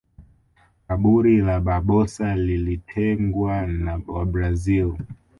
[0.87, 4.93] Kaburi la barbosa lilitengwa na wabrazil